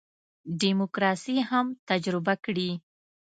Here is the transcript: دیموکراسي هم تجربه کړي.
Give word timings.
دیموکراسي 0.61 1.35
هم 1.49 1.65
تجربه 1.89 2.33
کړي. 2.45 2.69